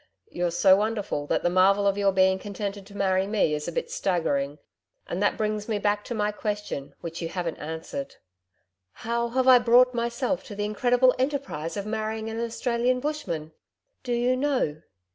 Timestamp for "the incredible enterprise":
10.55-11.77